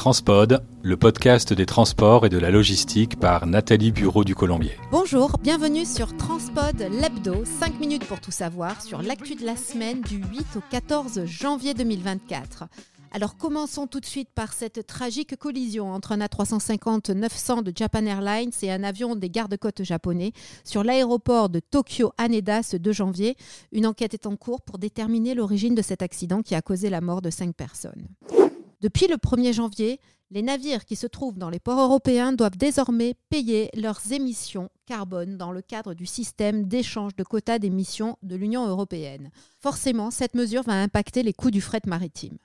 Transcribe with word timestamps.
Transpod, 0.00 0.62
le 0.82 0.96
podcast 0.96 1.52
des 1.52 1.66
transports 1.66 2.24
et 2.24 2.30
de 2.30 2.38
la 2.38 2.50
logistique 2.50 3.20
par 3.20 3.46
Nathalie 3.46 3.92
Bureau 3.92 4.24
du 4.24 4.34
Colombier. 4.34 4.72
Bonjour, 4.90 5.36
bienvenue 5.42 5.84
sur 5.84 6.16
Transpod 6.16 6.78
l'hebdo, 6.90 7.44
5 7.44 7.78
minutes 7.78 8.06
pour 8.06 8.18
tout 8.18 8.30
savoir 8.30 8.80
sur 8.80 9.02
l'actu 9.02 9.34
de 9.34 9.44
la 9.44 9.56
semaine 9.56 10.00
du 10.00 10.16
8 10.16 10.56
au 10.56 10.62
14 10.70 11.26
janvier 11.26 11.74
2024. 11.74 12.64
Alors 13.12 13.36
commençons 13.36 13.86
tout 13.86 14.00
de 14.00 14.06
suite 14.06 14.30
par 14.34 14.54
cette 14.54 14.86
tragique 14.86 15.36
collision 15.36 15.92
entre 15.92 16.12
un 16.12 16.20
A350-900 16.20 17.62
de 17.62 17.70
Japan 17.76 18.06
Airlines 18.06 18.52
et 18.62 18.72
un 18.72 18.82
avion 18.82 19.16
des 19.16 19.28
gardes-côtes 19.28 19.82
japonais 19.82 20.32
sur 20.64 20.82
l'aéroport 20.82 21.50
de 21.50 21.60
Tokyo 21.60 22.10
Haneda 22.16 22.62
ce 22.62 22.78
2 22.78 22.90
janvier. 22.90 23.36
Une 23.70 23.86
enquête 23.86 24.14
est 24.14 24.24
en 24.24 24.36
cours 24.36 24.62
pour 24.62 24.78
déterminer 24.78 25.34
l'origine 25.34 25.74
de 25.74 25.82
cet 25.82 26.00
accident 26.00 26.40
qui 26.40 26.54
a 26.54 26.62
causé 26.62 26.88
la 26.88 27.02
mort 27.02 27.20
de 27.20 27.28
5 27.28 27.54
personnes. 27.54 28.08
Depuis 28.80 29.08
le 29.08 29.16
1er 29.16 29.52
janvier, 29.52 30.00
les 30.30 30.42
navires 30.42 30.84
qui 30.84 30.96
se 30.96 31.06
trouvent 31.06 31.38
dans 31.38 31.50
les 31.50 31.58
ports 31.58 31.80
européens 31.80 32.32
doivent 32.32 32.56
désormais 32.56 33.14
payer 33.28 33.68
leurs 33.74 34.12
émissions 34.12 34.70
carbone 34.86 35.36
dans 35.36 35.52
le 35.52 35.60
cadre 35.60 35.92
du 35.92 36.06
système 36.06 36.64
d'échange 36.64 37.14
de 37.14 37.24
quotas 37.24 37.58
d'émissions 37.58 38.16
de 38.22 38.36
l'Union 38.36 38.66
européenne. 38.66 39.30
Forcément, 39.58 40.10
cette 40.10 40.34
mesure 40.34 40.62
va 40.62 40.80
impacter 40.80 41.22
les 41.22 41.32
coûts 41.32 41.50
du 41.50 41.60
fret 41.60 41.82
maritime. 41.86 42.38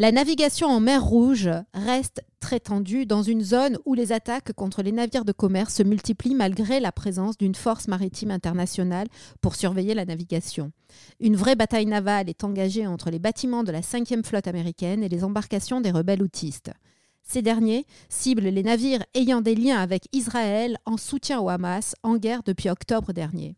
La 0.00 0.12
navigation 0.12 0.68
en 0.68 0.78
mer 0.78 1.02
Rouge 1.02 1.50
reste 1.74 2.22
très 2.38 2.60
tendue 2.60 3.04
dans 3.04 3.24
une 3.24 3.42
zone 3.42 3.78
où 3.84 3.94
les 3.94 4.12
attaques 4.12 4.52
contre 4.52 4.80
les 4.80 4.92
navires 4.92 5.24
de 5.24 5.32
commerce 5.32 5.74
se 5.74 5.82
multiplient 5.82 6.36
malgré 6.36 6.78
la 6.78 6.92
présence 6.92 7.36
d'une 7.36 7.56
force 7.56 7.88
maritime 7.88 8.30
internationale 8.30 9.08
pour 9.40 9.56
surveiller 9.56 9.94
la 9.94 10.04
navigation. 10.04 10.70
Une 11.18 11.34
vraie 11.34 11.56
bataille 11.56 11.86
navale 11.86 12.28
est 12.28 12.44
engagée 12.44 12.86
entre 12.86 13.10
les 13.10 13.18
bâtiments 13.18 13.64
de 13.64 13.72
la 13.72 13.80
5e 13.80 14.24
flotte 14.24 14.46
américaine 14.46 15.02
et 15.02 15.08
les 15.08 15.24
embarcations 15.24 15.80
des 15.80 15.90
rebelles 15.90 16.22
houtistes. 16.22 16.70
Ces 17.24 17.42
derniers 17.42 17.84
ciblent 18.08 18.42
les 18.42 18.62
navires 18.62 19.04
ayant 19.14 19.40
des 19.40 19.56
liens 19.56 19.80
avec 19.80 20.04
Israël 20.12 20.78
en 20.86 20.96
soutien 20.96 21.40
au 21.40 21.48
Hamas 21.48 21.96
en 22.04 22.18
guerre 22.18 22.44
depuis 22.44 22.70
octobre 22.70 23.12
dernier. 23.12 23.56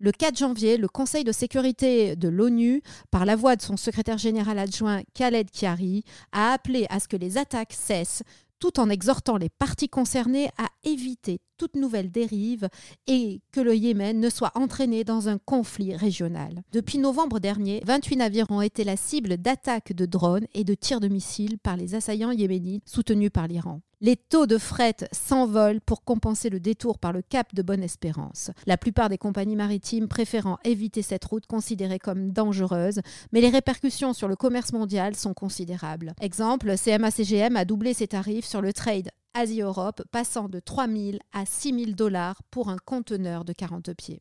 Le 0.00 0.12
4 0.12 0.38
janvier, 0.38 0.76
le 0.76 0.86
Conseil 0.86 1.24
de 1.24 1.32
sécurité 1.32 2.14
de 2.14 2.28
l'ONU, 2.28 2.82
par 3.10 3.24
la 3.24 3.34
voix 3.34 3.56
de 3.56 3.62
son 3.62 3.76
secrétaire 3.76 4.16
général 4.16 4.58
adjoint 4.60 5.02
Khaled 5.12 5.50
Kiari, 5.50 6.04
a 6.30 6.52
appelé 6.52 6.86
à 6.88 7.00
ce 7.00 7.08
que 7.08 7.16
les 7.16 7.36
attaques 7.36 7.72
cessent 7.72 8.22
tout 8.60 8.78
en 8.78 8.90
exhortant 8.90 9.36
les 9.36 9.48
parties 9.48 9.88
concernées 9.88 10.50
à 10.56 10.68
éviter 10.84 11.40
toute 11.58 11.76
nouvelle 11.76 12.10
dérive 12.10 12.68
et 13.06 13.42
que 13.52 13.60
le 13.60 13.74
Yémen 13.74 14.18
ne 14.18 14.30
soit 14.30 14.52
entraîné 14.54 15.04
dans 15.04 15.28
un 15.28 15.38
conflit 15.38 15.94
régional. 15.94 16.62
Depuis 16.72 16.98
novembre 16.98 17.40
dernier, 17.40 17.82
28 17.84 18.16
navires 18.16 18.50
ont 18.50 18.62
été 18.62 18.84
la 18.84 18.96
cible 18.96 19.36
d'attaques 19.36 19.92
de 19.92 20.06
drones 20.06 20.46
et 20.54 20.64
de 20.64 20.74
tirs 20.74 21.00
de 21.00 21.08
missiles 21.08 21.58
par 21.58 21.76
les 21.76 21.94
assaillants 21.94 22.30
yéménites 22.30 22.88
soutenus 22.88 23.30
par 23.32 23.48
l'Iran. 23.48 23.80
Les 24.00 24.14
taux 24.14 24.46
de 24.46 24.58
fret 24.58 24.94
s'envolent 25.10 25.80
pour 25.80 26.04
compenser 26.04 26.50
le 26.50 26.60
détour 26.60 27.00
par 27.00 27.12
le 27.12 27.20
cap 27.20 27.52
de 27.52 27.62
Bonne-Espérance. 27.62 28.52
La 28.64 28.76
plupart 28.76 29.08
des 29.08 29.18
compagnies 29.18 29.56
maritimes 29.56 30.06
préférant 30.06 30.58
éviter 30.62 31.02
cette 31.02 31.24
route 31.24 31.46
considérée 31.46 31.98
comme 31.98 32.30
dangereuse, 32.30 33.00
mais 33.32 33.40
les 33.40 33.48
répercussions 33.48 34.12
sur 34.12 34.28
le 34.28 34.36
commerce 34.36 34.72
mondial 34.72 35.16
sont 35.16 35.34
considérables. 35.34 36.14
Exemple, 36.20 36.76
CMA-CGM 36.76 37.56
a 37.56 37.64
doublé 37.64 37.92
ses 37.92 38.06
tarifs 38.06 38.46
sur 38.46 38.60
le 38.60 38.72
trade 38.72 39.08
Asie-Europe, 39.34 40.02
passant 40.10 40.48
de 40.48 40.60
3 40.60 40.86
000 40.88 41.18
à 41.32 41.46
6 41.46 41.74
000 41.84 41.90
dollars 41.92 42.42
pour 42.50 42.68
un 42.68 42.78
conteneur 42.84 43.44
de 43.44 43.52
40 43.52 43.92
pieds. 43.94 44.20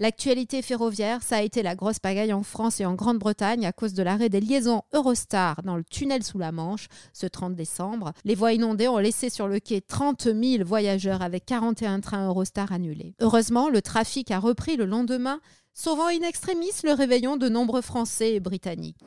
L'actualité 0.00 0.62
ferroviaire, 0.62 1.24
ça 1.24 1.38
a 1.38 1.42
été 1.42 1.60
la 1.60 1.74
grosse 1.74 1.98
pagaille 1.98 2.32
en 2.32 2.44
France 2.44 2.80
et 2.80 2.86
en 2.86 2.94
Grande-Bretagne 2.94 3.66
à 3.66 3.72
cause 3.72 3.94
de 3.94 4.04
l'arrêt 4.04 4.28
des 4.28 4.40
liaisons 4.40 4.82
Eurostar 4.94 5.60
dans 5.64 5.76
le 5.76 5.82
tunnel 5.82 6.22
sous 6.22 6.38
la 6.38 6.52
Manche 6.52 6.86
ce 7.12 7.26
30 7.26 7.56
décembre. 7.56 8.12
Les 8.24 8.36
voies 8.36 8.52
inondées 8.52 8.86
ont 8.86 8.98
laissé 8.98 9.28
sur 9.28 9.48
le 9.48 9.58
quai 9.58 9.80
30 9.80 10.28
000 10.32 10.64
voyageurs 10.64 11.20
avec 11.20 11.46
41 11.46 11.98
trains 11.98 12.28
Eurostar 12.28 12.70
annulés. 12.70 13.16
Heureusement, 13.20 13.68
le 13.68 13.82
trafic 13.82 14.30
a 14.30 14.38
repris 14.38 14.76
le 14.76 14.84
lendemain, 14.84 15.40
sauvant 15.74 16.06
in 16.06 16.22
extremis 16.22 16.70
le 16.84 16.92
réveillon 16.92 17.36
de 17.36 17.48
nombreux 17.48 17.82
Français 17.82 18.34
et 18.34 18.40
Britanniques. 18.40 18.98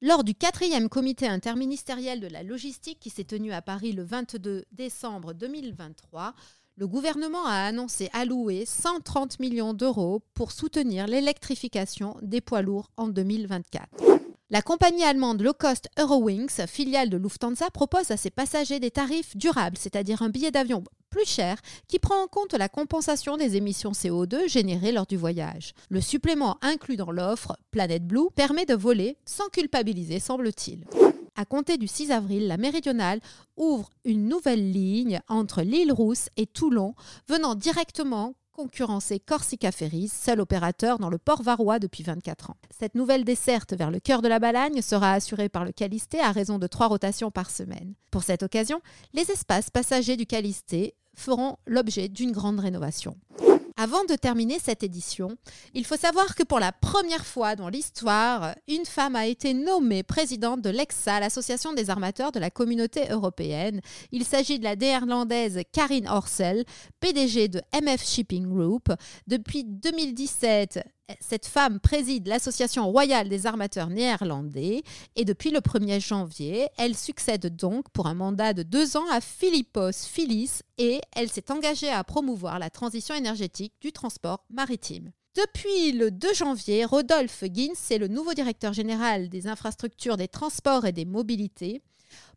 Lors 0.00 0.22
du 0.22 0.32
quatrième 0.32 0.88
comité 0.88 1.26
interministériel 1.26 2.20
de 2.20 2.28
la 2.28 2.44
logistique 2.44 3.00
qui 3.00 3.10
s'est 3.10 3.24
tenu 3.24 3.52
à 3.52 3.62
Paris 3.62 3.90
le 3.90 4.04
22 4.04 4.64
décembre 4.70 5.32
2023, 5.32 6.34
le 6.76 6.86
gouvernement 6.86 7.44
a 7.44 7.64
annoncé 7.64 8.08
allouer 8.12 8.64
130 8.64 9.40
millions 9.40 9.74
d'euros 9.74 10.22
pour 10.34 10.52
soutenir 10.52 11.08
l'électrification 11.08 12.16
des 12.22 12.40
poids 12.40 12.62
lourds 12.62 12.92
en 12.96 13.08
2024. 13.08 13.88
La 14.50 14.62
compagnie 14.62 15.02
allemande 15.02 15.42
low 15.42 15.52
cost 15.52 15.88
Eurowings, 15.98 16.68
filiale 16.68 17.10
de 17.10 17.16
Lufthansa, 17.16 17.68
propose 17.70 18.12
à 18.12 18.16
ses 18.16 18.30
passagers 18.30 18.78
des 18.78 18.92
tarifs 18.92 19.36
durables, 19.36 19.76
c'est-à-dire 19.76 20.22
un 20.22 20.30
billet 20.30 20.52
d'avion 20.52 20.84
plus 21.10 21.26
cher 21.26 21.58
qui 21.86 21.98
prend 21.98 22.22
en 22.22 22.26
compte 22.26 22.54
la 22.54 22.68
compensation 22.68 23.36
des 23.36 23.56
émissions 23.56 23.92
CO2 23.92 24.48
générées 24.48 24.92
lors 24.92 25.06
du 25.06 25.16
voyage. 25.16 25.72
Le 25.88 26.00
supplément 26.00 26.58
inclus 26.62 26.96
dans 26.96 27.10
l'offre, 27.10 27.56
Planet 27.70 28.06
Blue, 28.06 28.30
permet 28.34 28.66
de 28.66 28.74
voler 28.74 29.16
sans 29.24 29.48
culpabiliser, 29.48 30.20
semble-t-il. 30.20 30.84
À 31.36 31.44
compter 31.44 31.78
du 31.78 31.86
6 31.86 32.10
avril, 32.10 32.48
la 32.48 32.56
Méridionale 32.56 33.20
ouvre 33.56 33.90
une 34.04 34.26
nouvelle 34.26 34.72
ligne 34.72 35.20
entre 35.28 35.62
l'île 35.62 35.92
Rousse 35.92 36.30
et 36.36 36.46
Toulon, 36.46 36.94
venant 37.28 37.54
directement 37.54 38.34
concurrencer 38.58 39.20
Corsica 39.20 39.70
Ferries, 39.70 40.08
seul 40.08 40.40
opérateur 40.40 40.98
dans 40.98 41.10
le 41.10 41.18
port 41.18 41.42
varois 41.42 41.78
depuis 41.78 42.02
24 42.02 42.50
ans. 42.50 42.56
Cette 42.76 42.96
nouvelle 42.96 43.24
desserte 43.24 43.72
vers 43.72 43.92
le 43.92 44.00
cœur 44.00 44.20
de 44.20 44.26
la 44.26 44.40
Balagne 44.40 44.82
sera 44.82 45.12
assurée 45.12 45.48
par 45.48 45.64
le 45.64 45.70
Calisté 45.70 46.18
à 46.18 46.32
raison 46.32 46.58
de 46.58 46.66
trois 46.66 46.88
rotations 46.88 47.30
par 47.30 47.52
semaine. 47.52 47.94
Pour 48.10 48.24
cette 48.24 48.42
occasion, 48.42 48.80
les 49.14 49.30
espaces 49.30 49.70
passagers 49.70 50.16
du 50.16 50.26
Calisté 50.26 50.96
feront 51.14 51.56
l'objet 51.68 52.08
d'une 52.08 52.32
grande 52.32 52.58
rénovation. 52.58 53.16
Avant 53.80 54.04
de 54.04 54.16
terminer 54.16 54.58
cette 54.58 54.82
édition, 54.82 55.36
il 55.72 55.86
faut 55.86 55.96
savoir 55.96 56.34
que 56.34 56.42
pour 56.42 56.58
la 56.58 56.72
première 56.72 57.24
fois 57.24 57.54
dans 57.54 57.68
l'histoire, 57.68 58.56
une 58.66 58.84
femme 58.84 59.14
a 59.14 59.28
été 59.28 59.54
nommée 59.54 60.02
présidente 60.02 60.62
de 60.62 60.70
l'EXA, 60.70 61.20
l'association 61.20 61.72
des 61.72 61.88
armateurs 61.88 62.32
de 62.32 62.40
la 62.40 62.50
communauté 62.50 63.08
européenne. 63.08 63.80
Il 64.10 64.24
s'agit 64.24 64.58
de 64.58 64.64
la 64.64 64.74
néerlandaise 64.74 65.60
Karine 65.70 66.08
Orsel, 66.08 66.64
PDG 66.98 67.46
de 67.46 67.62
MF 67.72 68.04
Shipping 68.04 68.48
Group. 68.48 68.92
Depuis 69.28 69.62
2017, 69.62 70.80
cette 71.20 71.46
femme 71.46 71.80
préside 71.80 72.26
l'Association 72.26 72.90
royale 72.90 73.28
des 73.28 73.46
armateurs 73.46 73.88
néerlandais 73.88 74.82
et 75.16 75.24
depuis 75.24 75.50
le 75.50 75.60
1er 75.60 76.00
janvier, 76.00 76.68
elle 76.76 76.96
succède 76.96 77.54
donc 77.56 77.88
pour 77.90 78.06
un 78.06 78.14
mandat 78.14 78.52
de 78.52 78.62
deux 78.62 78.96
ans 78.96 79.08
à 79.10 79.20
Philippos 79.20 79.92
Philis 79.92 80.60
et 80.76 81.00
elle 81.16 81.30
s'est 81.30 81.50
engagée 81.50 81.90
à 81.90 82.04
promouvoir 82.04 82.58
la 82.58 82.70
transition 82.70 83.14
énergétique 83.14 83.72
du 83.80 83.92
transport 83.92 84.44
maritime. 84.50 85.12
Depuis 85.34 85.92
le 85.92 86.10
2 86.10 86.34
janvier, 86.34 86.84
Rodolphe 86.84 87.44
Gins 87.44 87.90
est 87.90 87.98
le 87.98 88.08
nouveau 88.08 88.34
directeur 88.34 88.72
général 88.72 89.28
des 89.28 89.46
infrastructures 89.46 90.16
des 90.16 90.28
transports 90.28 90.84
et 90.84 90.92
des 90.92 91.04
mobilités. 91.04 91.80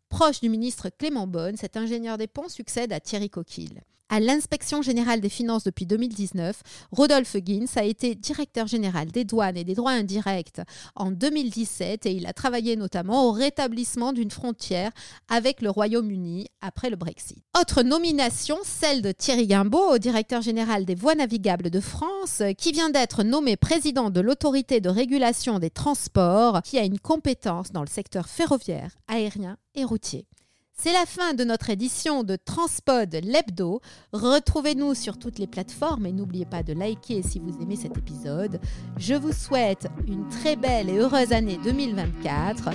Proche 0.08 0.40
du 0.40 0.48
ministre 0.48 0.88
Clément 0.88 1.26
Bonne, 1.26 1.56
cet 1.56 1.76
ingénieur 1.76 2.16
des 2.16 2.26
ponts 2.26 2.48
succède 2.48 2.92
à 2.92 3.00
Thierry 3.00 3.28
Coquille. 3.28 3.80
À 4.14 4.20
l'inspection 4.20 4.82
générale 4.82 5.22
des 5.22 5.30
finances 5.30 5.64
depuis 5.64 5.86
2019, 5.86 6.62
Rodolphe 6.90 7.34
Gins 7.42 7.64
a 7.76 7.82
été 7.82 8.14
directeur 8.14 8.66
général 8.66 9.10
des 9.10 9.24
douanes 9.24 9.56
et 9.56 9.64
des 9.64 9.74
droits 9.74 9.92
indirects 9.92 10.60
en 10.96 11.10
2017 11.10 12.04
et 12.04 12.12
il 12.12 12.26
a 12.26 12.34
travaillé 12.34 12.76
notamment 12.76 13.26
au 13.26 13.32
rétablissement 13.32 14.12
d'une 14.12 14.30
frontière 14.30 14.90
avec 15.30 15.62
le 15.62 15.70
Royaume-Uni 15.70 16.48
après 16.60 16.90
le 16.90 16.96
Brexit. 16.96 17.42
Autre 17.58 17.82
nomination, 17.82 18.58
celle 18.64 19.00
de 19.00 19.12
Thierry 19.12 19.46
Guimbaud, 19.46 19.96
directeur 19.96 20.42
général 20.42 20.84
des 20.84 20.94
voies 20.94 21.14
navigables 21.14 21.70
de 21.70 21.80
France, 21.80 22.42
qui 22.58 22.72
vient 22.72 22.90
d'être 22.90 23.22
nommé 23.22 23.56
président 23.56 24.10
de 24.10 24.20
l'autorité 24.20 24.82
de 24.82 24.90
régulation 24.90 25.58
des 25.58 25.70
transports, 25.70 26.60
qui 26.60 26.78
a 26.78 26.84
une 26.84 26.98
compétence 26.98 27.72
dans 27.72 27.80
le 27.80 27.86
secteur 27.86 28.28
ferroviaire, 28.28 28.90
aérien 29.08 29.56
et 29.74 29.84
routier. 29.84 30.26
C'est 30.74 30.92
la 30.92 31.06
fin 31.06 31.34
de 31.34 31.44
notre 31.44 31.70
édition 31.70 32.24
de 32.24 32.36
Transpod 32.36 33.14
l'hebdo. 33.22 33.80
Retrouvez-nous 34.12 34.94
sur 34.94 35.18
toutes 35.18 35.38
les 35.38 35.46
plateformes 35.46 36.06
et 36.06 36.12
n'oubliez 36.12 36.44
pas 36.44 36.62
de 36.62 36.72
liker 36.72 37.22
si 37.22 37.38
vous 37.38 37.56
aimez 37.62 37.76
cet 37.76 37.96
épisode. 37.96 38.60
Je 38.96 39.14
vous 39.14 39.32
souhaite 39.32 39.86
une 40.08 40.28
très 40.28 40.56
belle 40.56 40.88
et 40.88 40.98
heureuse 40.98 41.32
année 41.32 41.58
2024. 41.62 42.70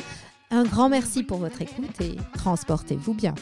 Un 0.51 0.63
grand 0.63 0.87
merci 0.87 1.23
pour 1.23 1.39
votre 1.39 1.61
écoute 1.61 1.99
et 1.99 2.15
transportez-vous 2.33 3.13
bien. 3.13 3.35